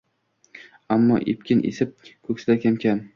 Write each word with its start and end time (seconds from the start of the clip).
Ammo 0.95 1.19
epkin 1.33 1.63
esib 1.73 1.93
ko’ksida 2.31 2.57
kam-kam 2.65 3.05